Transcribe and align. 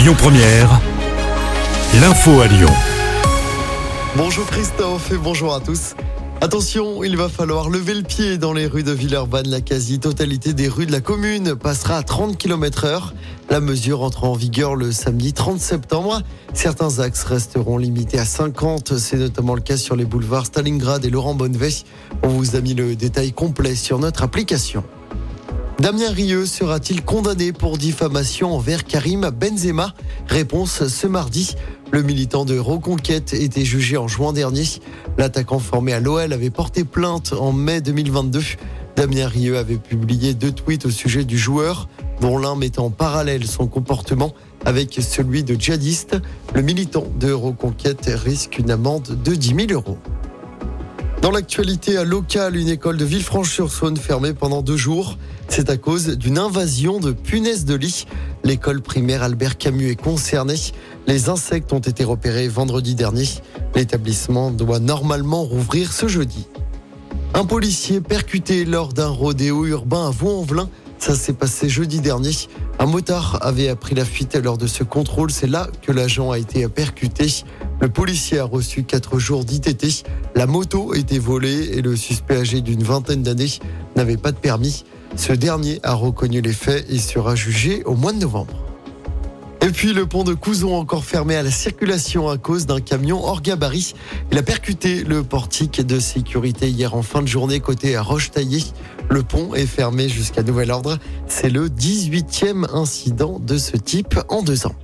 Lyon 0.00 0.14
Première, 0.16 0.80
l'info 2.00 2.40
à 2.40 2.46
Lyon. 2.46 2.70
Bonjour 4.16 4.46
Christophe 4.46 5.12
et 5.12 5.18
bonjour 5.18 5.54
à 5.54 5.60
tous. 5.60 5.94
Attention, 6.40 7.04
il 7.04 7.18
va 7.18 7.28
falloir 7.28 7.68
lever 7.68 7.92
le 7.92 8.02
pied 8.02 8.38
dans 8.38 8.54
les 8.54 8.66
rues 8.66 8.82
de 8.82 8.92
Villeurbanne. 8.92 9.48
La 9.48 9.60
quasi-totalité 9.60 10.54
des 10.54 10.68
rues 10.68 10.86
de 10.86 10.92
la 10.92 11.02
commune 11.02 11.54
passera 11.54 11.98
à 11.98 12.02
30 12.02 12.38
km 12.38 12.84
heure. 12.86 13.12
La 13.50 13.60
mesure 13.60 14.00
entre 14.00 14.24
en 14.24 14.32
vigueur 14.32 14.74
le 14.74 14.90
samedi 14.90 15.34
30 15.34 15.60
septembre. 15.60 16.22
Certains 16.54 17.00
axes 17.00 17.24
resteront 17.24 17.76
limités 17.76 18.18
à 18.18 18.24
50. 18.24 18.96
C'est 18.96 19.18
notamment 19.18 19.54
le 19.54 19.60
cas 19.60 19.76
sur 19.76 19.96
les 19.96 20.06
boulevards 20.06 20.46
Stalingrad 20.46 21.04
et 21.04 21.10
Laurent 21.10 21.34
Bonnevet. 21.34 21.84
On 22.22 22.28
vous 22.28 22.56
a 22.56 22.62
mis 22.62 22.72
le 22.72 22.96
détail 22.96 23.34
complet 23.34 23.74
sur 23.74 23.98
notre 23.98 24.22
application. 24.22 24.82
Damien 25.80 26.10
Rieu 26.12 26.44
sera-t-il 26.44 27.02
condamné 27.02 27.54
pour 27.54 27.78
diffamation 27.78 28.54
envers 28.54 28.84
Karim 28.84 29.30
Benzema? 29.30 29.94
Réponse 30.26 30.86
ce 30.86 31.06
mardi. 31.06 31.54
Le 31.90 32.02
militant 32.02 32.44
de 32.44 32.58
Reconquête 32.58 33.32
était 33.32 33.64
jugé 33.64 33.96
en 33.96 34.06
juin 34.06 34.34
dernier. 34.34 34.64
L'attaquant 35.16 35.58
formé 35.58 35.94
à 35.94 36.00
l'OL 36.00 36.34
avait 36.34 36.50
porté 36.50 36.84
plainte 36.84 37.32
en 37.32 37.52
mai 37.52 37.80
2022. 37.80 38.42
Damien 38.94 39.26
Rieu 39.26 39.56
avait 39.56 39.78
publié 39.78 40.34
deux 40.34 40.52
tweets 40.52 40.84
au 40.84 40.90
sujet 40.90 41.24
du 41.24 41.38
joueur, 41.38 41.88
dont 42.20 42.36
l'un 42.36 42.56
mettant 42.56 42.84
en 42.84 42.90
parallèle 42.90 43.46
son 43.46 43.66
comportement 43.66 44.34
avec 44.66 44.92
celui 45.00 45.44
de 45.44 45.54
djihadiste. 45.58 46.18
Le 46.54 46.60
militant 46.60 47.06
de 47.18 47.32
Reconquête 47.32 48.04
risque 48.22 48.58
une 48.58 48.70
amende 48.70 49.16
de 49.24 49.34
10 49.34 49.66
000 49.68 49.72
euros. 49.72 49.96
Dans 51.22 51.30
l'actualité 51.30 52.02
locale, 52.02 52.56
une 52.56 52.68
école 52.68 52.96
de 52.96 53.04
Villefranche-sur-Saône 53.04 53.98
fermée 53.98 54.32
pendant 54.32 54.62
deux 54.62 54.78
jours. 54.78 55.18
C'est 55.48 55.68
à 55.68 55.76
cause 55.76 56.16
d'une 56.16 56.38
invasion 56.38 56.98
de 56.98 57.12
punaises 57.12 57.66
de 57.66 57.74
lit. 57.74 58.06
L'école 58.42 58.80
primaire 58.80 59.22
Albert 59.22 59.58
Camus 59.58 59.90
est 59.90 60.00
concernée. 60.00 60.58
Les 61.06 61.28
insectes 61.28 61.74
ont 61.74 61.80
été 61.80 62.04
repérés 62.04 62.48
vendredi 62.48 62.94
dernier. 62.94 63.28
L'établissement 63.74 64.50
doit 64.50 64.78
normalement 64.78 65.42
rouvrir 65.42 65.92
ce 65.92 66.08
jeudi. 66.08 66.46
Un 67.34 67.44
policier 67.44 68.00
percuté 68.00 68.64
lors 68.64 68.94
d'un 68.94 69.08
rodéo 69.08 69.66
urbain 69.66 70.08
à 70.08 70.10
Vaux-en-Velin. 70.10 70.70
Ça 70.98 71.14
s'est 71.14 71.34
passé 71.34 71.68
jeudi 71.68 72.00
dernier. 72.00 72.32
Un 72.78 72.86
motard 72.86 73.38
avait 73.42 73.68
appris 73.68 73.94
la 73.94 74.06
fuite 74.06 74.36
lors 74.36 74.56
de 74.56 74.66
ce 74.66 74.84
contrôle. 74.84 75.30
C'est 75.30 75.46
là 75.46 75.68
que 75.82 75.92
l'agent 75.92 76.30
a 76.30 76.38
été 76.38 76.66
percuté. 76.68 77.44
Le 77.80 77.88
policier 77.88 78.38
a 78.38 78.44
reçu 78.44 78.84
quatre 78.84 79.18
jours 79.18 79.44
d'ITT. 79.44 80.04
La 80.34 80.46
moto 80.46 80.92
était 80.92 81.18
volée 81.18 81.70
et 81.72 81.80
le 81.80 81.96
suspect 81.96 82.36
âgé 82.36 82.60
d'une 82.60 82.82
vingtaine 82.82 83.22
d'années 83.22 83.58
n'avait 83.96 84.18
pas 84.18 84.32
de 84.32 84.36
permis. 84.36 84.84
Ce 85.16 85.32
dernier 85.32 85.80
a 85.82 85.94
reconnu 85.94 86.42
les 86.42 86.52
faits 86.52 86.84
et 86.90 86.98
sera 86.98 87.34
jugé 87.34 87.82
au 87.84 87.94
mois 87.94 88.12
de 88.12 88.18
novembre. 88.18 88.54
Et 89.62 89.70
puis 89.70 89.92
le 89.92 90.06
pont 90.06 90.24
de 90.24 90.34
Couzon 90.34 90.74
encore 90.74 91.04
fermé 91.04 91.36
à 91.36 91.42
la 91.42 91.50
circulation 91.50 92.28
à 92.28 92.36
cause 92.36 92.66
d'un 92.66 92.80
camion 92.80 93.24
hors 93.24 93.40
gabarit. 93.40 93.94
Il 94.30 94.38
a 94.38 94.42
percuté 94.42 95.02
le 95.02 95.22
portique 95.22 95.80
de 95.84 95.98
sécurité 96.00 96.68
hier 96.68 96.94
en 96.94 97.02
fin 97.02 97.22
de 97.22 97.28
journée 97.28 97.60
côté 97.60 97.96
à 97.96 98.02
Roche-Taillé. 98.02 98.62
Le 99.08 99.22
pont 99.22 99.54
est 99.54 99.66
fermé 99.66 100.08
jusqu'à 100.08 100.42
nouvel 100.42 100.70
ordre. 100.70 100.98
C'est 101.28 101.50
le 101.50 101.68
18e 101.68 102.74
incident 102.74 103.38
de 103.38 103.56
ce 103.56 103.76
type 103.76 104.18
en 104.28 104.42
deux 104.42 104.66
ans. 104.66 104.74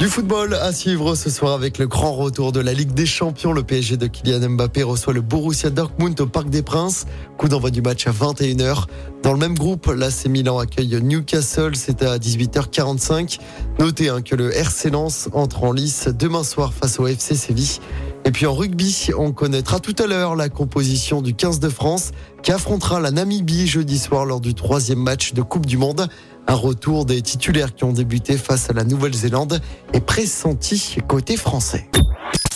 Du 0.00 0.08
football 0.08 0.54
à 0.54 0.72
suivre 0.72 1.14
ce 1.14 1.28
soir 1.28 1.52
avec 1.52 1.76
le 1.76 1.86
grand 1.86 2.14
retour 2.14 2.52
de 2.52 2.60
la 2.60 2.72
Ligue 2.72 2.94
des 2.94 3.04
Champions. 3.04 3.52
Le 3.52 3.62
PSG 3.62 3.98
de 3.98 4.06
Kylian 4.06 4.48
Mbappé 4.48 4.82
reçoit 4.82 5.12
le 5.12 5.20
Borussia 5.20 5.68
Dortmund 5.68 6.18
au 6.22 6.26
Parc 6.26 6.48
des 6.48 6.62
Princes. 6.62 7.04
Coup 7.36 7.48
d'envoi 7.48 7.70
du 7.70 7.82
match 7.82 8.06
à 8.06 8.10
21h. 8.10 8.86
Dans 9.22 9.34
le 9.34 9.38
même 9.38 9.58
groupe, 9.58 9.88
l'AC 9.94 10.24
Milan 10.24 10.58
accueille 10.58 10.98
Newcastle. 11.02 11.76
C'est 11.76 12.02
à 12.02 12.16
18h45. 12.16 13.40
Notez 13.78 14.08
hein, 14.08 14.22
que 14.22 14.34
le 14.34 14.56
RC 14.56 14.88
Lens 14.88 15.28
entre 15.34 15.64
en 15.64 15.72
lice 15.72 16.08
demain 16.08 16.44
soir 16.44 16.72
face 16.72 16.98
au 16.98 17.06
FC 17.06 17.34
Séville. 17.34 17.80
Et 18.24 18.32
puis 18.32 18.46
en 18.46 18.54
rugby, 18.54 19.08
on 19.16 19.32
connaîtra 19.32 19.80
tout 19.80 19.96
à 19.98 20.06
l'heure 20.06 20.36
la 20.36 20.48
composition 20.48 21.22
du 21.22 21.34
15 21.34 21.58
de 21.58 21.68
France 21.68 22.12
qui 22.42 22.52
affrontera 22.52 23.00
la 23.00 23.10
Namibie 23.10 23.66
jeudi 23.66 23.98
soir 23.98 24.24
lors 24.24 24.40
du 24.40 24.54
troisième 24.54 25.00
match 25.00 25.32
de 25.32 25.42
Coupe 25.42 25.66
du 25.66 25.76
Monde. 25.76 26.08
Un 26.46 26.54
retour 26.54 27.04
des 27.06 27.22
titulaires 27.22 27.74
qui 27.74 27.84
ont 27.84 27.92
débuté 27.92 28.36
face 28.36 28.70
à 28.70 28.72
la 28.72 28.84
Nouvelle-Zélande 28.84 29.60
est 29.92 30.00
pressenti 30.00 30.96
côté 31.08 31.36
français. 31.36 31.88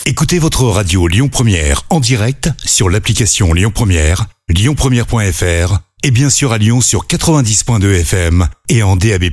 Écoutez 0.05 0.37
votre 0.37 0.65
radio 0.65 1.07
Lyon 1.07 1.29
Première 1.29 1.83
en 1.89 1.99
direct 1.99 2.49
sur 2.63 2.89
l'application 2.89 3.53
Lyon 3.53 3.71
Première, 3.73 4.27
lyonpremière.fr 4.49 5.79
et 6.03 6.11
bien 6.11 6.29
sûr 6.29 6.51
à 6.51 6.59
Lyon 6.59 6.81
sur 6.81 7.07
90.2 7.07 8.01
FM 8.01 8.47
et 8.69 8.83
en 8.83 8.95
DAB+. 8.95 9.23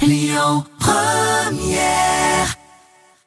Lyon 0.00 0.64
Première 0.78 2.11